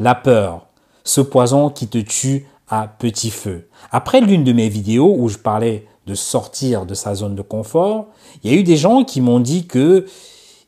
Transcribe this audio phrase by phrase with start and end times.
[0.00, 0.66] La peur,
[1.04, 3.68] ce poison qui te tue à petit feu.
[3.92, 8.06] Après l'une de mes vidéos où je parlais de sortir de sa zone de confort,
[8.42, 10.06] il y a eu des gens qui m'ont dit que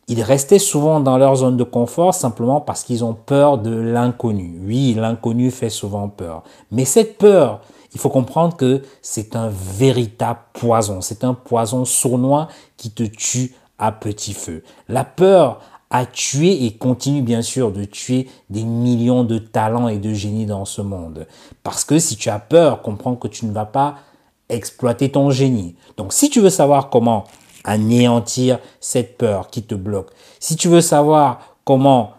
[0.06, 4.60] ils restaient souvent dans leur zone de confort simplement parce qu'ils ont peur de l'inconnu.
[4.66, 6.42] Oui, l'inconnu fait souvent peur.
[6.70, 7.62] Mais cette peur,
[7.94, 11.00] il faut comprendre que c'est un véritable poison.
[11.00, 14.62] C'est un poison sournois qui te tue à petit feu.
[14.88, 15.60] La peur
[15.92, 20.46] a tué et continue bien sûr de tuer des millions de talents et de génies
[20.46, 21.26] dans ce monde.
[21.62, 23.96] Parce que si tu as peur, comprends que tu ne vas pas
[24.48, 25.76] exploiter ton génie.
[25.98, 27.24] Donc si tu veux savoir comment
[27.64, 32.12] anéantir cette peur qui te bloque, si tu veux savoir comment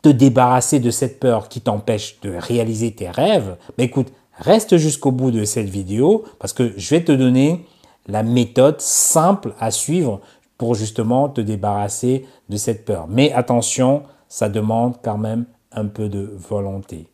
[0.00, 5.10] te débarrasser de cette peur qui t'empêche de réaliser tes rêves, ben écoute, reste jusqu'au
[5.10, 7.66] bout de cette vidéo parce que je vais te donner
[8.06, 10.20] la méthode simple à suivre
[10.58, 13.06] pour justement te débarrasser de cette peur.
[13.08, 17.08] Mais attention, ça demande quand même un peu de volonté.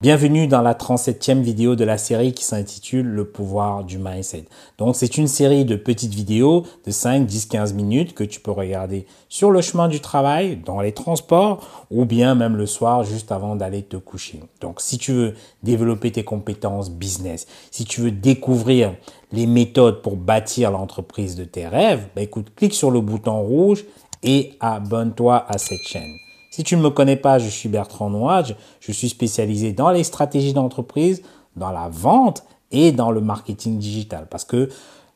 [0.00, 4.44] Bienvenue dans la 37e vidéo de la série qui s'intitule Le pouvoir du mindset.
[4.78, 8.52] Donc c'est une série de petites vidéos de 5, 10, 15 minutes que tu peux
[8.52, 13.32] regarder sur le chemin du travail, dans les transports ou bien même le soir juste
[13.32, 14.38] avant d'aller te coucher.
[14.60, 18.94] Donc si tu veux développer tes compétences business, si tu veux découvrir
[19.32, 23.84] les méthodes pour bâtir l'entreprise de tes rêves, bah écoute, clique sur le bouton rouge
[24.22, 26.27] et abonne-toi à cette chaîne.
[26.58, 28.56] Si tu ne me connais pas, je suis Bertrand Nouage.
[28.80, 31.22] Je suis spécialisé dans les stratégies d'entreprise,
[31.54, 32.42] dans la vente
[32.72, 34.26] et dans le marketing digital.
[34.28, 34.68] Parce que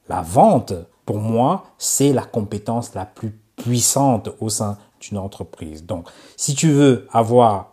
[0.09, 0.73] la vente,
[1.05, 5.85] pour moi, c'est la compétence la plus puissante au sein d'une entreprise.
[5.85, 7.73] Donc, si tu veux avoir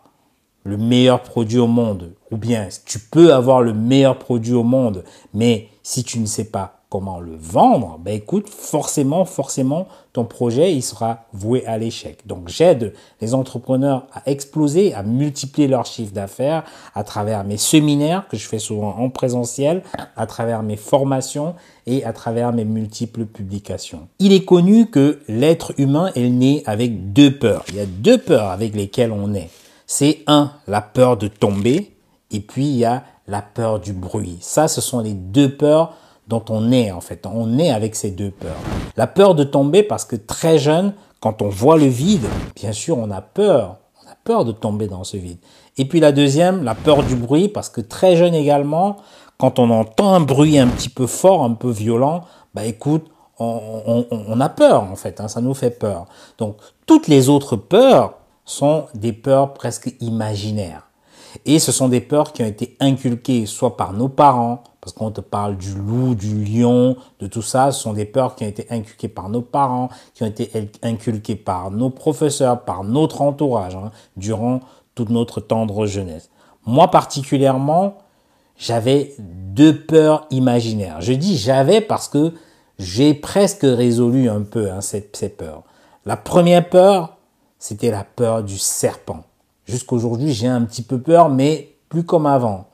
[0.64, 5.04] le meilleur produit au monde, ou bien tu peux avoir le meilleur produit au monde,
[5.32, 10.74] mais si tu ne sais pas comment le vendre, ben écoute, forcément, forcément, ton projet,
[10.74, 12.26] il sera voué à l'échec.
[12.26, 16.64] Donc, j'aide les entrepreneurs à exploser, à multiplier leur chiffre d'affaires
[16.96, 19.84] à travers mes séminaires que je fais souvent en présentiel,
[20.16, 21.54] à travers mes formations
[21.86, 24.08] et à travers mes multiples publications.
[24.18, 27.64] Il est connu que l'être humain est né avec deux peurs.
[27.68, 29.48] Il y a deux peurs avec lesquelles on est.
[29.86, 31.92] C'est un, la peur de tomber,
[32.32, 34.38] et puis il y a la peur du bruit.
[34.40, 35.94] Ça, ce sont les deux peurs
[36.30, 37.26] dont on est en fait.
[37.26, 38.56] On est avec ces deux peurs.
[38.96, 42.26] La peur de tomber parce que très jeune, quand on voit le vide,
[42.56, 43.76] bien sûr, on a peur.
[44.02, 45.38] On a peur de tomber dans ce vide.
[45.76, 48.96] Et puis la deuxième, la peur du bruit parce que très jeune également,
[49.38, 52.22] quand on entend un bruit un petit peu fort, un peu violent,
[52.54, 53.06] bah écoute,
[53.38, 56.06] on, a peur en fait, hein, ça nous fait peur.
[56.38, 58.14] Donc toutes les autres peurs
[58.44, 60.88] sont des peurs presque imaginaires.
[61.46, 65.10] Et ce sont des peurs qui ont été inculquées soit par nos parents, parce qu'on
[65.10, 68.48] te parle du loup, du lion, de tout ça, ce sont des peurs qui ont
[68.48, 73.74] été inculquées par nos parents, qui ont été inculquées par nos professeurs, par notre entourage,
[73.76, 74.60] hein, durant
[74.94, 76.30] toute notre tendre jeunesse.
[76.64, 77.98] Moi particulièrement,
[78.56, 81.00] j'avais deux peurs imaginaires.
[81.00, 82.32] Je dis j'avais parce que
[82.78, 85.62] j'ai presque résolu un peu hein, ces, peurs.
[86.06, 87.18] La première peur,
[87.58, 89.24] c'était la peur du serpent.
[89.66, 92.69] Jusqu'aujourd'hui, j'ai un petit peu peur, mais plus comme avant.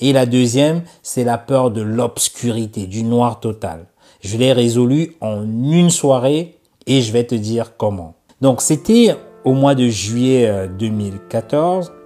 [0.00, 3.86] Et la deuxième, c'est la peur de l'obscurité, du noir total.
[4.20, 8.14] Je l'ai résolu en une soirée et je vais te dire comment.
[8.40, 11.88] Donc c'était au mois de juillet 2014.
[11.88, 11.96] Euh,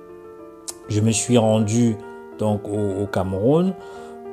[0.89, 1.97] je me suis rendu
[2.39, 3.75] donc au, Cameroun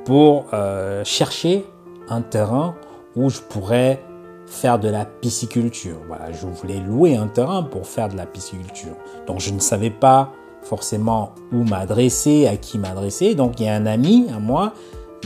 [0.04, 1.64] pour euh, chercher
[2.08, 2.74] un terrain
[3.16, 4.00] où je pourrais
[4.46, 5.96] faire de la pisciculture.
[6.08, 8.96] Voilà, je voulais louer un terrain pour faire de la pisciculture.
[9.26, 13.34] Donc je ne savais pas forcément où m'adresser, à qui m'adresser.
[13.34, 14.72] Donc il y a un ami à moi,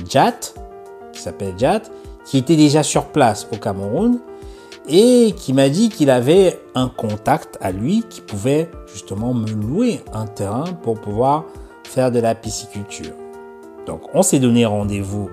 [0.08, 0.54] Jat,
[1.12, 1.82] qui s'appelle Jat,
[2.24, 4.20] qui était déjà sur place au Cameroun
[4.88, 10.00] et qui m'a dit qu'il avait un contact à lui qui pouvait justement me louer
[10.12, 11.44] un terrain pour pouvoir
[11.84, 13.14] faire de la pisciculture.
[13.86, 15.30] Donc on s'est donné rendez-vous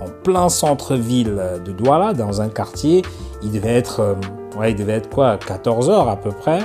[0.00, 3.02] en plein centre-ville de Douala, dans un quartier.
[3.42, 4.14] Il devait être, euh,
[4.58, 6.60] ouais, il devait être quoi, 14 heures à peu près.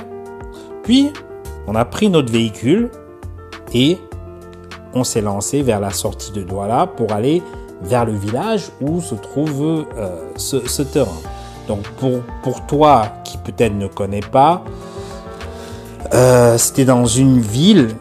[0.82, 1.12] Puis
[1.68, 2.90] on a pris notre véhicule
[3.74, 3.98] et
[4.94, 7.42] on s'est lancé vers la sortie de Douala pour aller
[7.82, 11.20] vers le village où se trouve euh, ce, terrain.
[11.68, 11.82] Donc
[12.42, 14.64] pour, toi qui peut-être ne connais pas,
[16.14, 17.94] euh, c'était dans une ville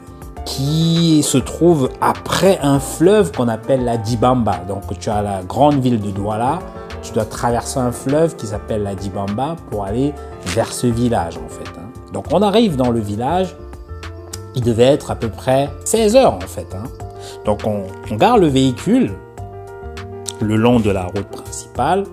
[0.45, 4.61] qui se trouve après un fleuve qu'on appelle la Dibamba.
[4.65, 6.59] Donc tu as la grande ville de Douala,
[7.03, 10.13] tu dois traverser un fleuve qui s'appelle la Dibamba pour aller
[10.45, 11.76] vers ce village en fait.
[12.07, 12.11] Hein.
[12.13, 13.55] Donc on arrive dans le village,
[14.55, 16.67] il devait être à peu près 16 heures en fait.
[16.75, 16.83] Hein.
[17.45, 19.13] Donc on, on, gare le véhicule
[20.41, 22.05] le long de la route principale.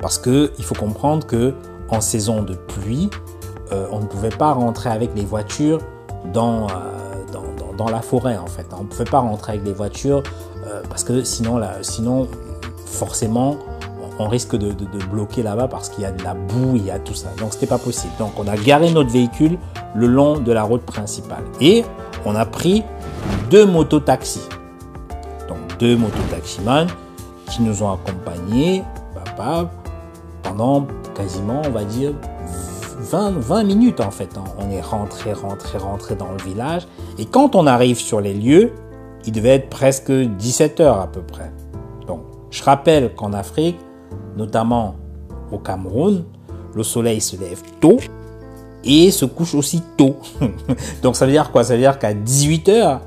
[0.00, 1.54] Parce que il faut comprendre que
[1.88, 3.10] en saison de pluie,
[3.72, 5.80] euh, on ne pouvait pas rentrer avec les voitures
[6.32, 8.66] dans, euh, la forêt en fait.
[8.78, 10.22] On ne pouvait pas rentrer avec les voitures
[10.66, 11.60] euh, parce que sinon
[12.86, 13.56] forcément,
[14.18, 14.72] on risque de,
[15.10, 17.28] bloquer là-bas parce qu'il y a de la boue, il y a tout ça.
[17.38, 18.12] Donc c'était pas possible.
[18.18, 19.58] Donc on a garé notre véhicule
[19.94, 21.84] le long de la route principale et
[22.24, 22.82] on a pris
[23.50, 24.48] deux mototaxis.
[25.48, 26.86] Donc deux mototaximans
[27.46, 28.82] qui nous ont accompagnés
[30.42, 32.12] pendant quasiment, on va dire,
[32.98, 34.36] 20, 20 minutes en fait.
[34.36, 34.44] Hein.
[34.58, 36.86] On est rentré, rentré, rentré dans le village.
[37.18, 38.72] Et quand on arrive sur les lieux,
[39.24, 41.52] il devait être presque 17 heures à peu près.
[42.06, 43.78] Donc, je rappelle qu'en Afrique,
[44.36, 44.96] notamment
[45.50, 46.24] au Cameroun,
[46.74, 47.98] le soleil se lève tôt
[48.84, 50.16] et se couche aussi tôt.
[51.02, 51.64] Donc, ça veut dire quoi?
[51.64, 53.00] Ça veut dire qu'à 18 heures,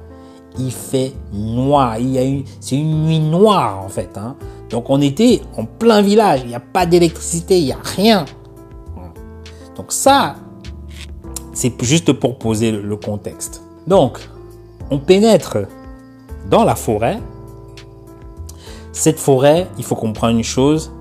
[0.58, 1.98] il fait noir.
[2.00, 4.18] Il y a une, c'est une nuit noire en fait.
[4.18, 4.36] Hein.
[4.70, 8.26] Donc on était en plein village, il n'y a pas d'électricité, il n'y a rien.
[9.76, 10.36] Donc ça,
[11.54, 13.62] c'est juste pour poser le contexte.
[13.88, 14.20] Donc,
[14.90, 15.58] on pénètre
[16.50, 17.20] dans la forêt.
[18.94, 20.92] Cette forêt, il faut comprendre une chose,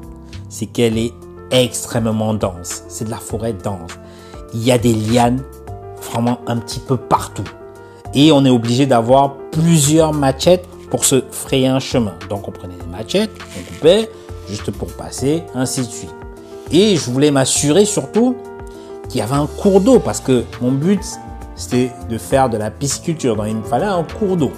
[0.50, 1.14] c'est qu'elle est
[1.50, 2.84] extrêmement dense.
[2.88, 3.92] C'est de la forêt dense.
[4.52, 5.42] Il y a des lianes
[6.02, 7.44] vraiment un petit peu partout.
[8.12, 12.14] Et on est obligé d'avoir plusieurs machettes pour se frayer un chemin.
[12.28, 14.10] Donc on prenait des machettes, on coupait,
[14.48, 16.14] juste pour passer, ainsi de suite.
[16.72, 18.36] Et je voulais m'assurer surtout
[19.08, 21.00] qu'il y avait un cours d'eau, parce que mon but,
[21.54, 23.36] c'était de faire de la pisciculture.
[23.36, 24.52] Donc il me fallait un cours d'eau.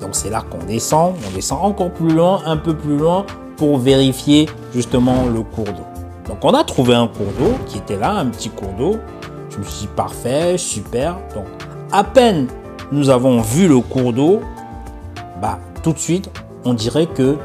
[0.00, 3.24] Donc c'est là qu'on descend, on descend encore plus loin, un peu plus loin,
[3.56, 5.86] pour vérifier justement le cours d'eau.
[6.26, 8.96] Donc on a trouvé un cours d'eau qui était là, un petit cours d'eau.
[9.50, 11.16] Je me suis dit parfait, super.
[11.34, 11.46] Donc
[11.92, 12.48] à peine
[12.92, 14.40] nous avons vu le cours d'eau,
[15.40, 16.30] bah tout de suite
[16.64, 17.36] on dirait que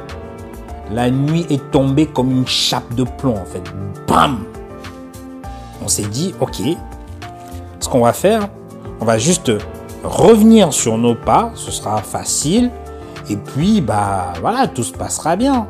[0.92, 3.64] la nuit est tombée comme une chape de plomb en fait.
[4.08, 4.44] Bam
[5.84, 6.62] On s'est dit, ok,
[7.80, 8.50] ce qu'on va faire,
[9.00, 9.52] on va juste
[10.04, 12.72] revenir sur nos pas, ce sera facile,
[13.30, 15.68] et puis bah voilà, tout se passera bien.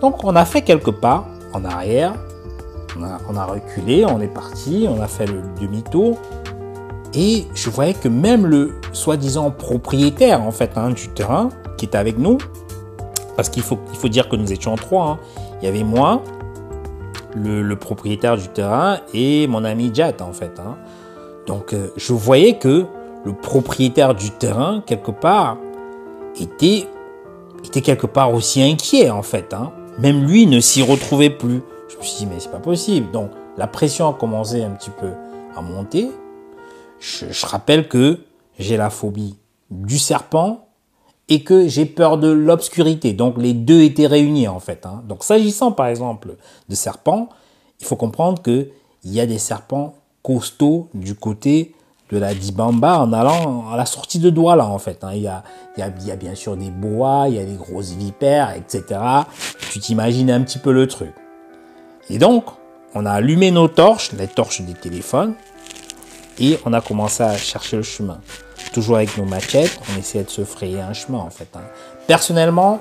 [0.00, 2.14] Donc on a fait quelques pas en arrière,
[3.28, 6.18] on a, reculé, on est parti, on a fait le demi-tour,
[7.14, 11.98] et je voyais que même le soi-disant propriétaire en fait hein, du terrain qui était
[11.98, 12.38] avec nous,
[13.36, 13.78] parce qu'il faut,
[14.08, 15.10] dire que nous étions trois.
[15.10, 15.18] Hein.
[15.62, 16.22] Il y avait moi,
[17.36, 20.58] le, propriétaire du terrain et mon ami Jet en fait.
[20.58, 20.76] Hein.
[21.46, 22.84] Donc euh, je voyais que
[23.24, 25.56] le propriétaire du terrain quelque part
[26.40, 26.88] était
[27.80, 29.54] quelque part aussi inquiet en fait.
[29.98, 31.60] Même lui ne s'y retrouvait plus.
[31.88, 33.10] Je me suis dit mais c'est pas possible.
[33.10, 35.10] Donc la pression a commencé un petit peu
[35.56, 36.10] à monter.
[37.00, 38.20] Je, rappelle que
[38.58, 39.36] j'ai la phobie
[39.70, 40.68] du serpent
[41.28, 43.12] et que j'ai peur de l'obscurité.
[43.12, 44.86] Donc les deux étaient réunis en fait.
[44.86, 45.02] Hein.
[45.08, 46.36] Donc s'agissant par exemple
[46.68, 47.28] de serpents,
[47.80, 48.68] il faut comprendre que
[49.04, 51.74] il y a des serpents costauds du côté
[52.10, 55.04] de la Dibamba en allant à la sortie de Douala en fait.
[55.04, 55.10] Hein.
[55.14, 55.42] Il, y a,
[55.76, 57.92] il, y a, il y a bien sûr des bois, il y a des grosses
[57.92, 59.00] vipères, etc.
[59.72, 61.12] Tu t'imagines un petit peu le truc.
[62.10, 62.44] Et donc,
[62.94, 65.34] on a allumé nos torches, les torches des téléphones,
[66.38, 68.20] et on a commencé à chercher le chemin
[68.72, 71.48] toujours avec nos machettes, on essayait de se frayer un chemin en fait.
[71.54, 71.62] Hein.
[72.06, 72.80] Personnellement,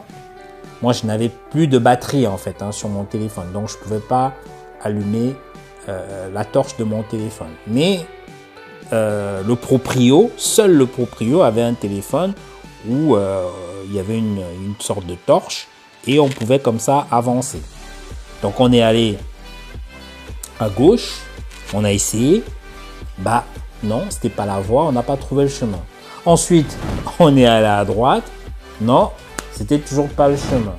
[0.81, 3.83] moi je n'avais plus de batterie en fait hein, sur mon téléphone, donc je ne
[3.83, 4.33] pouvais pas
[4.83, 5.35] allumer
[5.89, 7.51] euh, la torche de mon téléphone.
[7.65, 8.05] Mais
[8.93, 12.33] euh, le proprio, seul le proprio avait un téléphone
[12.87, 13.47] où euh,
[13.85, 15.67] il y avait une, une, sorte de torche
[16.05, 17.61] et on pouvait comme ça avancer.
[18.41, 19.17] Donc on est allé
[20.59, 21.19] à gauche,
[21.73, 22.43] on a essayé,
[23.17, 23.43] bah
[23.83, 25.79] non, c'était pas la voie, on n'a pas trouvé le chemin.
[26.25, 26.77] Ensuite,
[27.19, 28.23] on est allé à droite.
[28.81, 29.11] Non,
[29.51, 30.75] c'était toujours pas le chemin.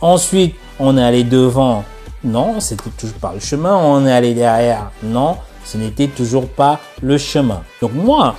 [0.00, 1.84] Ensuite, on est allé devant.
[2.24, 3.76] Non, c'était toujours pas le chemin.
[3.76, 4.90] On est allé derrière.
[5.02, 5.36] Non,
[5.66, 7.62] ce n'était toujours pas le chemin.
[7.82, 8.36] Donc moi,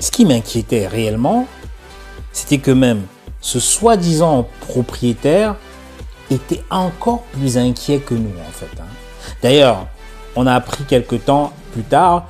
[0.00, 1.46] ce qui m'inquiétait réellement,
[2.32, 3.02] c'était que même
[3.40, 5.54] ce soi-disant propriétaire
[6.30, 8.80] était encore plus inquiet que nous en fait.
[8.80, 8.86] Hein.
[9.42, 9.86] D'ailleurs,
[10.36, 12.26] on a appris quelque temps plus tard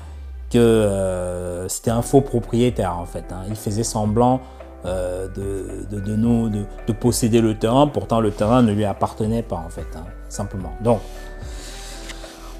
[0.50, 3.24] que euh, c'était un faux propriétaire en fait.
[3.32, 3.44] Hein.
[3.48, 4.40] Il faisait semblant
[4.84, 9.56] euh, de, nous, de, de, posséder le terrain, pourtant le terrain ne lui appartenait pas
[9.56, 10.72] en fait, hein, simplement.
[10.80, 11.00] Donc,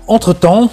[0.07, 0.71] entre-temps,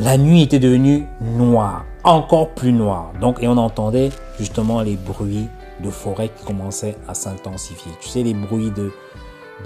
[0.00, 3.12] la nuit était devenue noire, encore plus noire.
[3.20, 5.46] Donc, et on entendait justement les bruits
[5.84, 7.92] de forêt qui commençaient à s'intensifier.
[8.00, 8.92] Tu sais, les bruits de,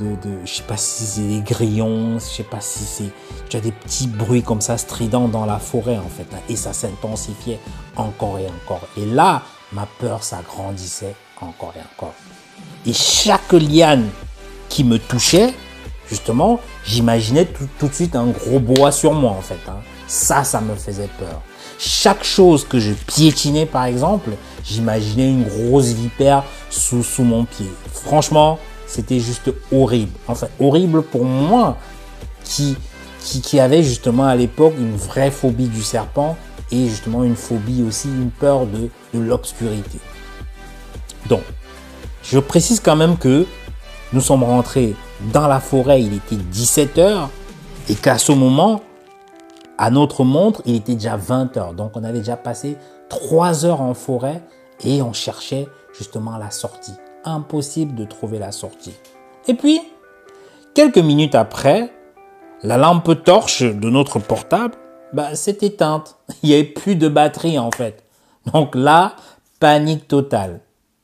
[0.01, 3.11] de, de sais pas si c'est des grillons, je sais pas si c'est,
[3.49, 6.73] tu as des petits bruits comme ça stridents dans la forêt en fait, et ça
[6.73, 7.61] s'intensifiait
[7.97, 8.83] encore et encore.
[8.97, 12.15] Et là, ma peur s'agrandissait encore et encore.
[12.87, 14.09] Et chaque liane
[14.69, 15.55] qui me touchait,
[16.09, 19.61] justement, j'imaginais tout, de suite un gros bois sur moi, en fait.
[19.69, 19.79] Hein.
[20.15, 21.43] Ça, ça me faisait peur.
[21.77, 24.31] Chaque chose que je piétinais, par exemple,
[24.65, 27.67] j'imaginais une grosse vipère sous, sous mon pied.
[27.93, 30.13] Franchement, c'était juste horrible.
[30.29, 31.79] Enfin, horrible pour moi,
[32.45, 32.77] qui,
[33.19, 36.37] qui, qui avait justement à l'époque une vraie phobie du serpent
[36.71, 39.99] et justement une phobie aussi, une peur de, de l'obscurité.
[41.29, 41.43] Donc,
[42.23, 43.47] je précise quand même que
[44.13, 44.95] nous sommes rentrés
[45.33, 47.31] dans la forêt, il était 17 heures
[47.89, 48.81] et qu'à ce moment,
[49.85, 51.75] à notre montre, il était déjà 20 heures.
[51.75, 52.79] Donc, on avait déjà passé
[53.11, 54.43] 3 heures en forêt
[54.83, 56.95] et on cherchait justement la sortie.
[57.27, 58.95] Impossible de trouver la sortie.
[59.47, 59.83] Et puis,
[60.75, 61.93] quelques minutes après,
[62.63, 64.73] la lampe torche de notre portable
[65.13, 66.17] bah, s'est éteinte.
[66.43, 68.05] Il n'y avait plus de batterie en fait.
[68.55, 69.17] Donc là,
[69.61, 70.61] panique totale.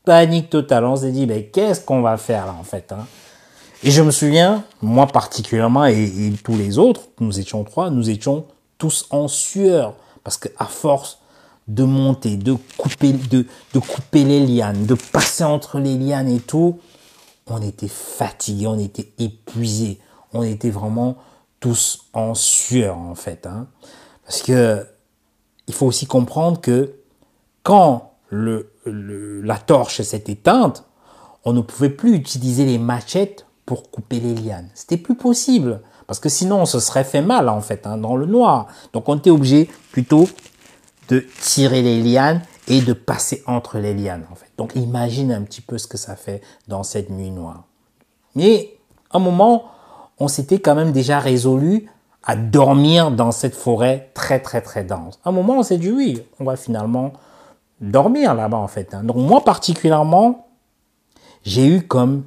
[0.06, 0.87] Panique totale.
[0.87, 3.04] On s'est dit, mais qu'est-ce qu'on va faire là en fait hein?
[3.82, 8.46] Et je me souviens, moi particulièrement et, tous les autres, nous étions trois, nous étions
[8.80, 9.94] tous en sueur.
[10.25, 11.20] Parce que à force
[11.68, 13.12] de monter, de couper,
[14.25, 16.80] les lianes, de passer entre les lianes et tout,
[17.46, 20.00] on était fatigués, on était épuisés,
[20.32, 21.16] on était vraiment
[21.60, 23.46] tous en sueur en fait.
[23.46, 23.68] Hein.
[24.25, 24.84] Parce que
[25.68, 26.94] il faut aussi comprendre que
[27.62, 30.84] quand la torche s'est éteinte,
[31.44, 34.68] on ne pouvait plus utiliser les machettes pour couper les lianes.
[34.75, 35.80] C'était plus possible.
[36.10, 38.66] Parce que sinon, on se serait fait mal, en fait, hein, dans le noir.
[38.92, 40.28] Donc, on était obligé plutôt
[41.08, 44.50] de tirer les lianes et de passer entre les lianes, en fait.
[44.58, 47.62] Donc, imagine un petit peu ce que ça fait dans cette nuit noire.
[48.34, 48.76] Mais,
[49.12, 49.66] à un moment,
[50.18, 51.88] on s'était quand même déjà résolu
[52.24, 55.20] à dormir dans cette forêt très très très dense.
[55.24, 57.12] À un moment, on s'est dit oui, on va finalement
[57.80, 58.94] dormir là-bas en fait.
[58.94, 59.04] Hein.
[59.04, 60.48] Donc moi particulièrement,
[61.44, 62.24] j'ai eu comme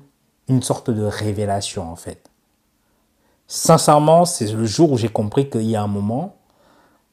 [0.47, 2.29] une sorte de révélation en fait.
[3.55, 6.37] Sincèrement, c'est le jour où j'ai compris qu'il y a un moment,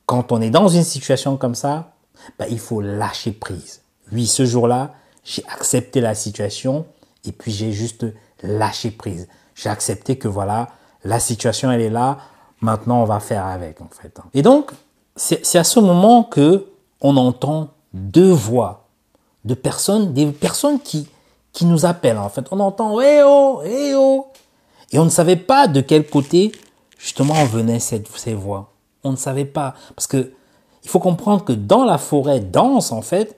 [0.07, 1.93] quand on est dans une situation comme ça,
[2.39, 3.83] bah, il faut lâcher prise.
[4.11, 4.93] Oui, ce jour-là,
[5.23, 6.87] j'ai accepté la situation
[7.27, 8.07] et puis j'ai juste
[8.43, 9.29] lâché prise.
[9.55, 10.69] J'ai accepté que voilà,
[11.05, 12.19] la situation elle est là,
[12.61, 14.19] Maintenant, on va faire avec, en fait.
[14.35, 14.71] Et donc,
[15.17, 16.67] c'est à ce moment que
[17.01, 18.85] on entend deux voix
[19.45, 21.09] de personnes, des personnes qui,
[21.53, 22.45] qui nous appellent, en fait.
[22.51, 24.27] On entend, eh oh, eh oh.
[24.93, 26.53] Et on ne savait pas de quel côté,
[26.99, 28.73] justement, venaient cette, ces voix.
[29.05, 29.75] On ne savait pas.
[29.95, 30.33] Parce que,
[30.83, 33.37] il faut comprendre que dans la forêt dense, en fait,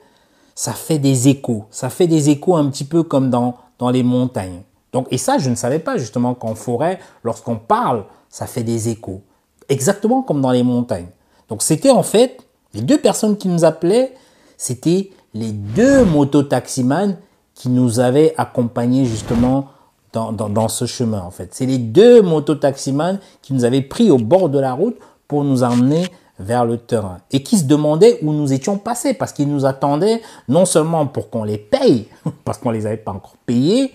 [0.55, 1.65] ça fait des échos.
[1.71, 4.61] Ça fait des échos un petit peu comme dans, dans les montagnes.
[4.93, 8.89] Donc, et ça, je ne savais pas justement qu'en forêt, lorsqu'on parle, ça fait des
[8.89, 9.21] échos.
[9.69, 11.07] Exactement comme dans les montagnes.
[11.49, 12.37] Donc c'était en fait,
[12.73, 14.13] les deux personnes qui nous appelaient,
[14.57, 17.15] c'était les deux mototaximans
[17.53, 19.67] qui nous avaient accompagnés justement
[20.13, 21.49] dans, ce chemin en fait.
[21.53, 25.63] C'est les deux mototaximans qui nous avaient pris au bord de la route pour nous
[25.63, 26.05] emmener
[26.39, 30.21] vers le terrain et qui se demandaient où nous étions passés parce qu'ils nous attendaient
[30.47, 32.07] non seulement pour qu'on les paye
[32.45, 33.91] parce qu'on les avait pas encore payés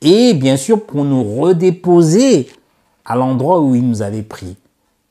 [0.00, 2.48] et bien sûr pour nous redéposer
[3.04, 4.56] à l'endroit où ils nous avaient pris.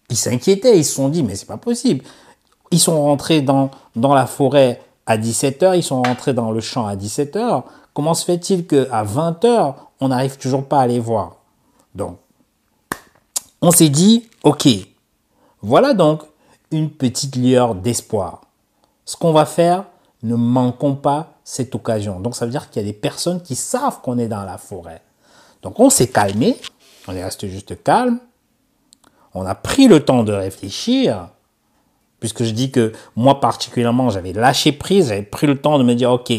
[0.09, 2.03] Ils s'inquiétaient, ils se sont dit, mais c'est pas possible.
[2.71, 6.85] Ils sont rentrés dans, dans la forêt à 17h, ils sont rentrés dans le champ
[6.85, 7.63] à 17h.
[7.93, 11.37] Comment se fait-il qu'à 20h, on n'arrive toujours pas à les voir
[11.93, 12.19] Donc,
[13.61, 14.67] on s'est dit, ok,
[15.61, 16.23] voilà donc
[16.71, 18.41] une petite lueur d'espoir.
[19.05, 19.85] Ce qu'on va faire,
[20.23, 22.19] ne manquons pas cette occasion.
[22.19, 24.57] Donc, ça veut dire qu'il y a des personnes qui savent qu'on est dans la
[24.57, 25.01] forêt.
[25.61, 26.57] Donc, on s'est calmé,
[27.07, 28.19] on est resté juste calme.
[29.33, 31.29] On a pris le temps de réfléchir,
[32.19, 35.93] puisque je dis que moi particulièrement, j'avais lâché prise, j'avais pris le temps de me
[35.93, 36.33] dire, OK,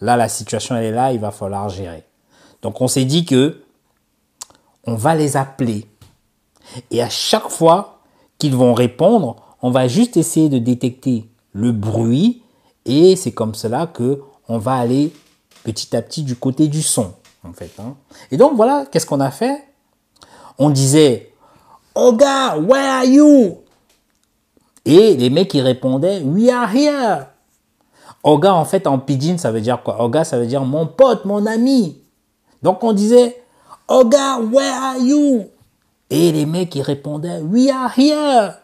[0.00, 2.05] là, la situation, elle est là, il va falloir gérer.
[2.66, 3.62] Donc, on s'est dit que
[4.88, 5.86] on va les appeler.
[6.90, 8.00] Et à chaque fois
[8.40, 12.42] qu'ils vont répondre, on va juste essayer de détecter le bruit
[12.84, 15.12] et c'est comme cela que on va aller
[15.62, 17.12] petit à petit du côté du son.
[17.44, 17.94] Hein.
[18.32, 19.62] Et donc voilà, qu'est-ce qu'on a fait?
[20.58, 21.32] On disait
[21.94, 23.58] Oga, where are you?
[24.84, 27.26] Et les mecs ils répondaient We are here.
[28.24, 30.02] Oga en fait en pidgin ça veut dire quoi?
[30.02, 32.02] Oga ça veut dire mon pote, mon ami.
[32.62, 33.42] Donc on disait
[33.88, 35.46] Oga, where are you?
[36.10, 38.54] Et les mecs ils répondaient We are here.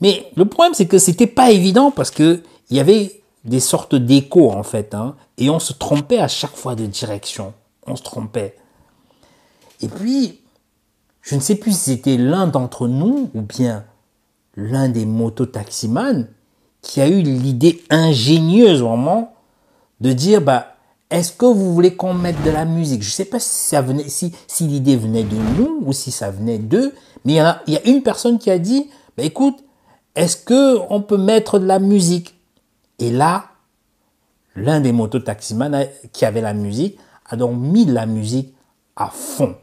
[0.00, 3.94] Mais le problème c'est que c'était pas évident parce que il y avait des sortes
[3.94, 7.52] d'échos en fait, hein, et on se trompait à chaque fois de direction.
[7.86, 8.56] On se trompait.
[9.80, 10.40] Et puis,
[11.20, 13.84] je ne sais plus si c'était l'un d'entre nous ou bien
[14.56, 16.24] l'un des mototaximans
[16.82, 19.34] qui a eu l'idée ingénieuse vraiment
[20.00, 20.71] de dire bah
[21.12, 23.02] est-ce que vous voulez qu'on mette de la musique?
[23.02, 26.94] Je ne sais pas si l'idée venait de nous ou si ça venait d'eux,
[27.26, 29.62] mais il y, a, une personne qui a dit, bah, écoute,
[30.14, 32.34] est-ce que on peut mettre de la musique?
[32.98, 33.44] Et là,
[34.56, 38.54] l'un des mototaximans qui avait la musique a donc mis de la musique
[38.96, 39.54] à fond.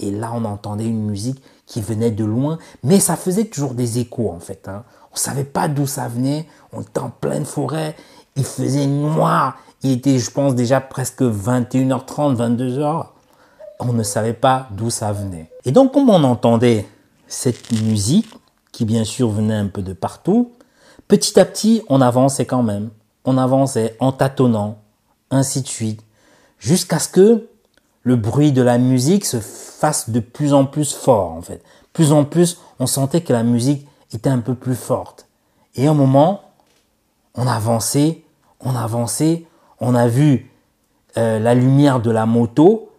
[0.00, 4.00] Et là, on entendait une musique qui venait de loin, mais ça faisait toujours des
[4.00, 4.66] échos en fait.
[4.66, 4.82] Hein.
[5.12, 6.46] On savait pas d'où ça venait.
[6.72, 7.94] On était en pleine forêt.
[8.34, 9.58] Il faisait noir.
[9.84, 13.06] Il était, je pense, déjà presque 21h30, 22h.
[13.80, 15.50] On ne savait pas d'où ça venait.
[15.66, 16.86] Et donc, comme on entendait
[17.28, 18.34] cette musique,
[18.72, 20.52] qui bien sûr venait un peu de partout,
[21.06, 22.88] petit à petit, on avançait quand même.
[23.26, 24.78] On avançait en tâtonnant,
[25.30, 26.02] ainsi de suite,
[26.58, 27.46] jusqu'à ce que
[28.04, 31.62] le bruit de la musique se fasse de plus en plus fort, en fait.
[31.92, 35.26] Plus en plus, on sentait que la musique était un peu plus forte.
[35.74, 36.40] Et un moment,
[37.34, 38.22] on avançait,
[38.60, 39.44] on avançait,
[39.80, 40.50] on a vu
[41.16, 42.90] euh, la lumière de la moto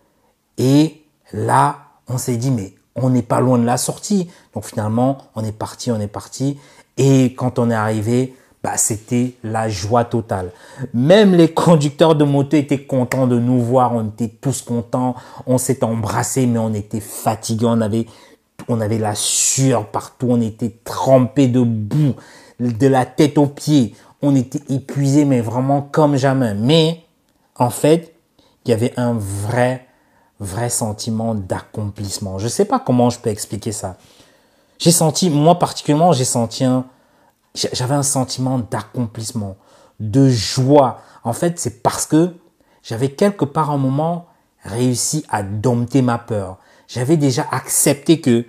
[0.58, 1.04] et
[1.34, 1.78] là,
[2.08, 4.30] on s'est dit mais on n'est pas loin de la sortie.
[4.54, 6.58] Donc finalement, on est parti, on est parti.
[6.98, 10.52] Et quand on est arrivé, bah, c'était la joie totale.
[10.94, 15.16] Même les conducteurs de moto étaient contents de nous voir, on était tous contents,
[15.46, 18.08] on s'est embrassés mais on était fatigués, on avait
[18.68, 22.16] on avait la sueur partout, on était trempé de boue,
[22.60, 23.94] de la tête aux pieds,
[24.34, 26.54] était épuisé, mais vraiment comme jamais.
[26.54, 27.04] Mais
[27.58, 28.16] en fait,
[28.64, 29.86] il y avait un vrai,
[30.40, 32.40] vrai sentiment d'accomplissement.
[32.40, 33.98] Je sais pas comment je peux expliquer ça.
[34.80, 36.86] J'ai senti, moi particulièrement, j'ai senti un,
[37.54, 39.56] j'avais un sentiment d'accomplissement,
[40.00, 41.00] de joie.
[41.24, 42.34] En fait, c'est parce que
[42.84, 44.28] j'avais quelque part un moment
[44.64, 46.58] réussi à dompter ma peur.
[46.88, 48.46] J'avais déjà accepté que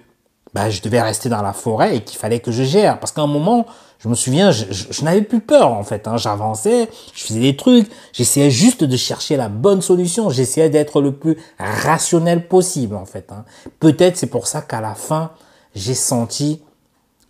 [0.53, 2.99] bah, je devais rester dans la forêt et qu'il fallait que je gère.
[2.99, 3.67] Parce qu'à un moment,
[4.07, 6.07] je me souviens, je, n'avais plus peur en fait.
[6.07, 6.17] Hein.
[6.17, 11.11] J'avançais, je faisais des trucs, j'essayais juste de chercher la bonne solution, j'essayais d'être le
[11.11, 13.33] plus rationnel possible en fait.
[13.33, 13.45] Hein.
[13.81, 15.33] Peut-être c'est pour ça qu'à la fin,
[15.75, 16.63] j'ai senti,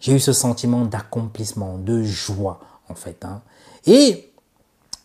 [0.01, 2.61] j'ai eu ce sentiment d'accomplissement, de joie
[2.91, 3.25] en fait.
[3.25, 3.41] Hein.
[3.87, 4.31] Et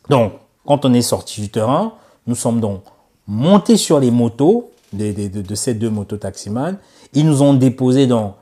[0.10, 0.34] donc,
[0.66, 1.94] quand on est sorti du terrain,
[2.28, 2.84] nous sommes donc
[3.28, 6.76] montés sur les motos de, ces deux motos taximans.
[7.14, 8.36] Ils nous ont déposés donc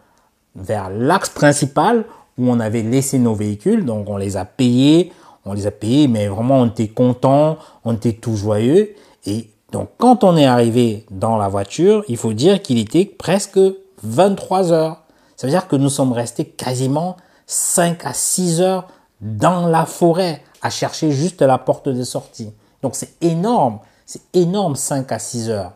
[0.56, 2.06] vers l'axe principal
[2.40, 3.86] où on avait laissé nos véhicules.
[3.86, 5.12] Donc on les a payés,
[5.46, 8.96] on les a payés, mais vraiment on était content, on était tout joyeux.
[9.26, 13.60] Et donc quand on est arrivé dans la voiture, il faut dire qu'il était presque
[14.04, 15.04] 23 heures.
[15.36, 18.88] Ça veut dire que nous sommes restés quasiment 5 à 6 heures
[19.22, 22.52] dans la forêt à chercher juste la porte de sortie.
[22.82, 25.74] Donc c'est énorme, c'est énorme 5 à 6 heures.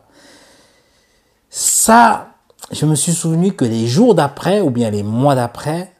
[1.50, 2.28] Ça,
[2.72, 5.93] je me suis souvenu que les jours d'après ou bien les mois d'après,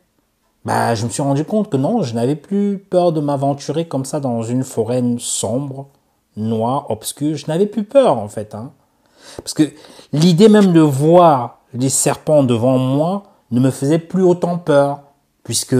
[0.64, 4.05] bah, je me suis rendu compte que non, je n'avais plus peur de m'aventurer comme
[4.05, 5.88] ça dans une forêt sombre,
[6.37, 7.37] noire, obscure.
[7.37, 8.55] Je n'avais plus peur, en fait.
[8.55, 8.72] Hein.
[9.37, 9.64] Parce que
[10.12, 15.00] l'idée même de voir les serpents devant moi ne me faisait plus autant peur,
[15.42, 15.77] puisque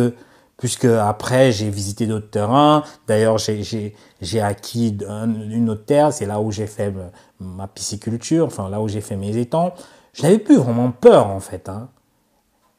[0.56, 2.84] puisque après j'ai visité d'autres terrains.
[3.06, 6.92] D'ailleurs, j'ai acquis une autre terre, c'est là où j'ai fait
[7.40, 9.74] ma pisciculture, enfin là où j'ai fait mes étangs.
[10.12, 11.88] Je n'avais plus vraiment peur en fait, hein,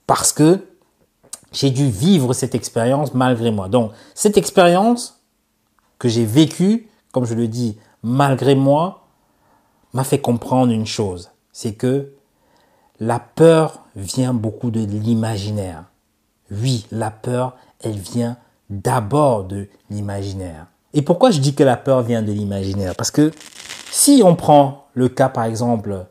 [0.08, 0.62] parce que
[1.56, 3.70] j'ai dû vivre cette expérience malgré moi.
[3.70, 5.22] Donc, cette expérience
[6.00, 9.08] que j'ai vécue, comme je le dis, malgré moi,
[9.94, 11.32] m'a fait comprendre une chose.
[11.54, 12.12] C'est que
[13.00, 15.86] la peur vient beaucoup de l'imaginaire.
[16.52, 18.36] Oui, la peur, elle vient
[18.70, 20.68] d'abord de l'imaginaire.
[20.94, 22.96] Et pourquoi je dis que la peur vient de l'imaginaire?
[22.96, 23.32] Parce que
[23.92, 26.06] si on prend le cas, par exemple,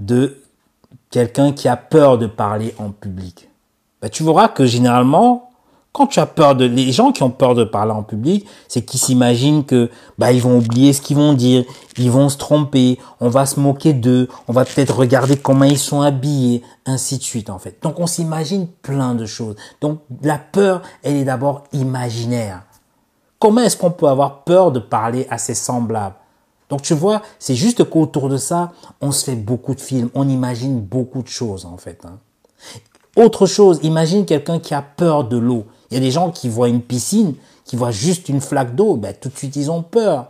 [0.00, 0.42] de
[1.10, 3.48] quelqu'un qui a peur de parler en public,
[4.02, 5.50] bah, tu verras que généralement,
[5.92, 8.82] quand tu as peur de, les gens qui ont peur de parler en public, c'est
[8.82, 11.64] qu'ils s'imaginent que, bah, ils vont oublier ce qu'ils vont dire,
[11.98, 15.78] ils vont se tromper, on va se moquer d'eux, on va peut-être regarder comment ils
[15.78, 17.78] sont habillés, ainsi de suite, en fait.
[17.82, 19.56] Donc, on s'imagine plein de choses.
[19.80, 22.62] Donc, la peur, elle est d'abord imaginaire.
[23.38, 26.16] Comment est-ce qu'on peut avoir peur de parler à ses semblables?
[26.70, 30.26] Donc, tu vois, c'est juste qu'autour de ça, on se fait beaucoup de films, on
[30.26, 32.04] imagine beaucoup de choses, en fait.
[32.06, 32.18] Hein.
[33.16, 35.66] Autre chose, imagine quelqu'un qui a peur de l'eau.
[35.90, 38.96] Il y a des gens qui voient une piscine, qui voient juste une flaque d'eau,
[38.96, 40.28] ben, tout de suite ils ont peur.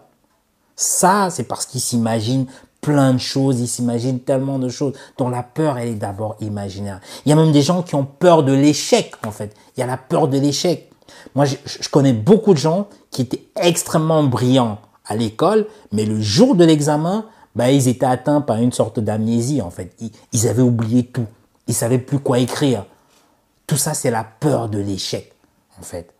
[0.75, 2.47] Ça, c'est parce qu'ils s'imaginent
[2.81, 7.01] plein de choses, ils s'imaginent tellement de choses dont la peur, elle est d'abord imaginaire.
[7.25, 9.55] Il y a même des gens qui ont peur de l'échec, en fait.
[9.77, 10.91] Il y a la peur de l'échec.
[11.37, 16.57] Moi, je, connais beaucoup de gens qui étaient extrêmement brillants à l'école, mais le jour
[16.57, 19.95] de l'examen, ben, ils étaient atteints par une sorte d'amnésie, en fait.
[20.33, 21.27] ils avaient oublié tout.
[21.73, 22.85] Ils savaient plus quoi écrire.
[23.67, 25.33] Tout ça, c'est la peur de l'échec,
[25.81, 26.13] en fait.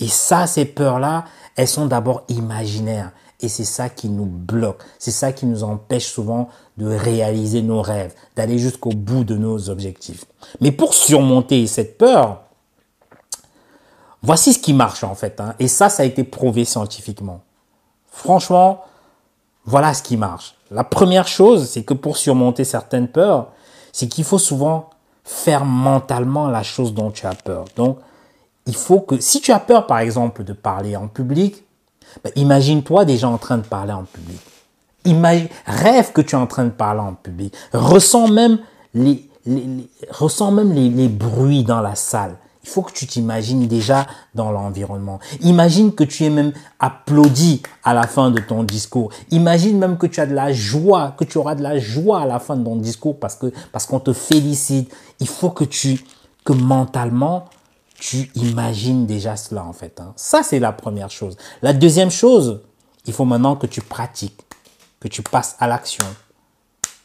[0.00, 3.12] Et ça, ces peurs-là, elles sont d'abord imaginaires.
[3.40, 4.82] Et c'est ça qui nous bloque.
[4.98, 9.70] C'est ça qui nous empêche souvent de réaliser nos rêves, d'aller jusqu'au bout de nos
[9.70, 10.24] objectifs.
[10.60, 12.42] Mais pour surmonter cette peur,
[14.24, 15.40] voici ce qui marche en fait.
[15.40, 15.54] Hein.
[15.60, 17.42] Et ça, ça a été prouvé scientifiquement.
[18.10, 18.82] Franchement,
[19.64, 20.56] voilà ce qui marche.
[20.72, 23.52] La première chose, c'est que pour surmonter certaines peurs,
[23.92, 24.90] c'est qu'il faut souvent
[25.24, 27.66] faire mentalement la chose dont tu as peur.
[27.76, 27.98] Donc,
[28.66, 31.64] il faut que, si tu as peur, par exemple, de parler en public,
[32.22, 34.40] ben, imagine-toi déjà en train de parler en public.
[35.04, 37.54] Imagine, rêve que tu es en train de parler en public.
[37.72, 38.58] Ressens même
[38.94, 39.28] les
[41.08, 42.36] bruits dans la salle.
[42.68, 45.20] Il faut que tu t'imagines déjà dans l'environnement.
[45.40, 49.10] Imagine que tu es même applaudi à la fin de ton discours.
[49.30, 52.26] Imagine même que tu as de la joie, que tu auras de la joie à
[52.26, 54.94] la fin de ton discours parce que parce qu'on te félicite.
[55.18, 56.04] Il faut que tu
[56.54, 57.46] mentalement
[57.98, 59.98] tu imagines déjà cela en fait.
[60.00, 60.12] Hein.
[60.16, 61.36] Ça c'est la première chose.
[61.62, 62.60] La deuxième chose,
[63.06, 64.40] il faut maintenant que tu pratiques,
[65.00, 66.04] que tu passes à l'action.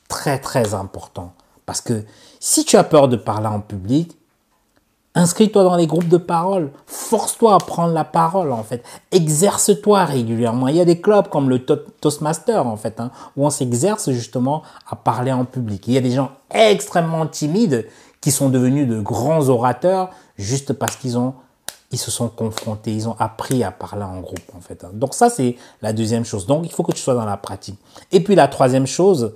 [0.07, 1.33] Très très important
[1.65, 2.03] parce que
[2.39, 4.17] si tu as peur de parler en public,
[5.15, 6.71] Inscris-toi dans les groupes de parole.
[6.87, 8.83] Force-toi à prendre la parole, en fait.
[9.11, 10.67] Exerce-toi régulièrement.
[10.69, 14.63] Il y a des clubs comme le Toastmaster, en fait, hein, où on s'exerce justement
[14.89, 15.87] à parler en public.
[15.87, 17.87] Il y a des gens extrêmement timides
[18.21, 21.35] qui sont devenus de grands orateurs juste parce qu'ils ont
[21.91, 24.83] ils se sont confrontés, ils ont appris à parler en groupe en fait.
[24.83, 24.89] Hein.
[24.93, 26.47] Donc ça c'est la deuxième chose.
[26.47, 27.79] Donc il faut que tu sois dans la pratique.
[28.11, 29.35] Et puis la troisième chose,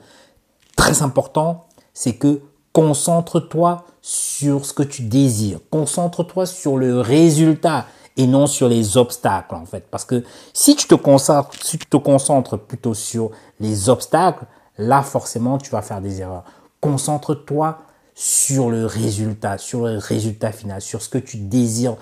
[0.75, 2.41] très important, c'est que
[2.77, 5.57] Concentre-toi sur ce que tu désires.
[5.71, 7.87] Concentre-toi sur le résultat
[8.17, 9.87] et non sur les obstacles en fait.
[9.89, 14.45] Parce que si tu te concentres, plutôt sur les obstacles,
[14.77, 16.43] là forcément tu vas faire des erreurs.
[16.79, 17.79] Concentre-toi
[18.13, 21.95] sur le résultat, sur le résultat final, sur ce que tu désires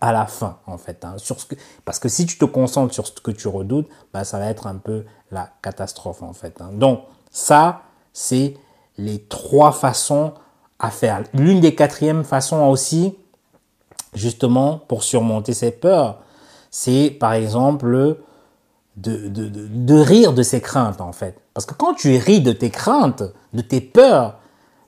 [0.00, 1.04] à la fin en fait.
[1.04, 1.16] Hein.
[1.84, 4.68] parce que si tu te concentres sur ce que tu redoutes, bah, ça va être
[4.68, 6.60] un peu la catastrophe en fait.
[6.60, 6.70] Hein.
[6.74, 7.00] Donc
[7.32, 8.54] ça, c'est
[8.98, 10.34] les trois façons
[10.78, 11.22] à faire.
[11.32, 13.16] L'une des quatrièmes façons aussi,
[14.14, 16.18] justement, pour surmonter ces peurs,
[16.70, 18.18] c'est par exemple
[18.96, 21.38] de, de, de, rire de ses craintes, en fait.
[21.54, 24.38] Parce que quand tu ris de tes craintes, de tes peurs,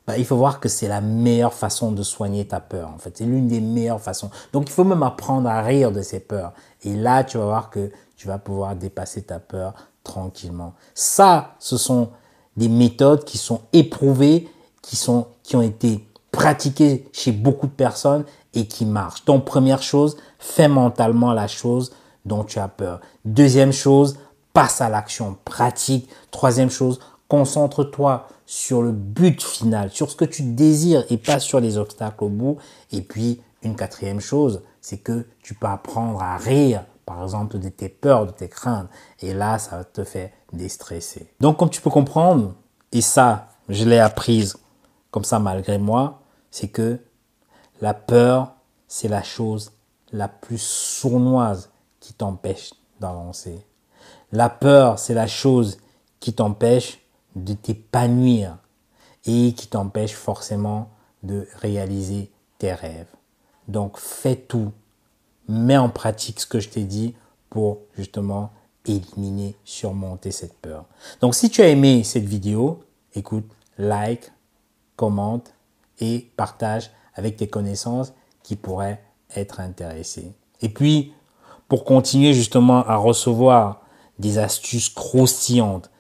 [0.07, 3.19] bah, il faut voir que c'est la meilleure façon de soigner ta peur, en fait.
[3.19, 4.31] C'est l'une des meilleures façons.
[4.53, 6.53] Donc, il faut même apprendre à rire de ses peurs.
[6.83, 10.75] Et là, tu vas voir que tu vas pouvoir dépasser ta peur tranquillement.
[10.95, 12.11] Ça, ce sont
[12.59, 14.49] des méthodes qui sont éprouvées,
[14.83, 19.25] qui, sont, qui ont été pratiquées chez beaucoup de personnes et qui marchent.
[19.25, 21.93] Donc, première chose, fais mentalement la chose
[22.25, 23.01] dont tu as peur.
[23.25, 24.19] Deuxième chose,
[24.53, 26.09] passe à l'action pratique.
[26.31, 31.61] Troisième chose, concentre-toi sur le but final, sur ce que tu désires et pas sur
[31.61, 32.57] les obstacles au bout.
[32.93, 37.71] Et puis, une quatrième chose, c'est que tu peux apprendre à rire par exemple, de
[37.71, 38.91] tes peurs, de tes craintes.
[39.21, 41.33] Et là, ça te fait déstresser.
[41.41, 42.55] Donc, comme tu peux comprendre,
[42.93, 44.57] et ça, je l'ai apprise
[45.11, 46.99] comme ça malgré moi, c'est que
[47.81, 48.55] la peur,
[48.87, 49.73] c'est la chose
[50.13, 53.65] la plus sournoise qui t'empêche d'avancer.
[54.33, 55.79] La peur, c'est la chose
[56.21, 57.01] qui t'empêche
[57.37, 58.57] de t'épanouir
[59.27, 60.91] et qui t'empêche forcément
[61.23, 63.09] de réaliser tes rêves.
[63.69, 64.73] Donc fais tout
[65.49, 67.15] mets en pratique ce que je t'ai dit
[67.51, 68.51] pour justement
[68.87, 70.85] éliminer, surmonter cette peur.
[71.21, 72.81] Donc si tu as aimé cette vidéo,
[73.15, 73.45] écoute,
[73.77, 74.33] like,
[74.97, 75.53] commente
[76.01, 78.13] et partage avec tes connaissances
[78.43, 79.03] qui pourraient
[79.37, 80.33] être intéressées.
[80.63, 81.13] Et puis,
[81.69, 83.83] pour continuer justement à recevoir
[84.19, 85.91] des astuces croustillantes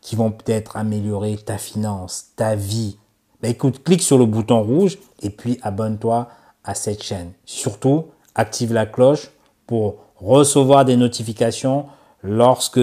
[0.00, 2.98] qui vont peut-être améliorer ta finance, ta vie,
[3.40, 6.28] ben écoute, clique sur le bouton rouge et puis abonne-toi
[6.64, 7.32] à cette chaîne.
[7.44, 9.30] Surtout, active la cloche
[9.66, 11.86] pour recevoir des notifications
[12.22, 12.80] lorsque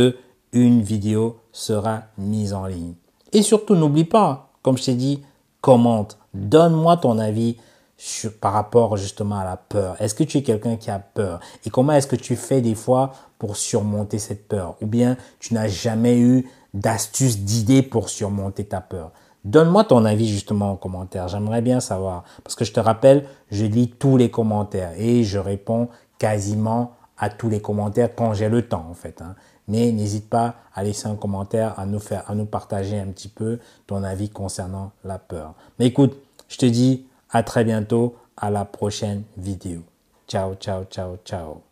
[0.51, 2.93] une vidéo sera mise en ligne.
[3.31, 5.21] Et surtout, n'oublie pas, comme je t'ai dit,
[5.61, 7.57] commente, donne-moi ton avis
[7.97, 10.01] sur, par rapport justement à la peur.
[10.01, 11.39] Est-ce que tu es quelqu'un qui a peur?
[11.65, 14.75] Et comment est-ce que tu fais des fois pour surmonter cette peur?
[14.81, 19.11] Ou bien tu n'as jamais eu d'astuces, d'idées pour surmonter ta peur?
[19.45, 21.27] Donne-moi ton avis justement en commentaire.
[21.27, 22.23] J'aimerais bien savoir.
[22.43, 27.29] Parce que je te rappelle, je lis tous les commentaires et je réponds quasiment à
[27.29, 29.21] tous les commentaires quand j'ai le temps en fait.
[29.21, 29.35] Hein.
[29.67, 33.27] Mais n'hésite pas à laisser un commentaire, à nous faire, à nous partager un petit
[33.27, 35.53] peu ton avis concernant la peur.
[35.77, 39.81] Mais écoute, je te dis à très bientôt, à la prochaine vidéo.
[40.27, 41.68] Ciao, ciao, ciao, ciao.